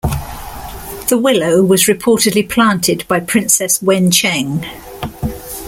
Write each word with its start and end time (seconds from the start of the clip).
The 1.09 1.17
willow 1.19 1.61
was 1.61 1.83
reportedly 1.83 2.49
planted 2.49 3.07
by 3.07 3.19
Princess 3.19 3.77
Wencheng. 3.83 4.65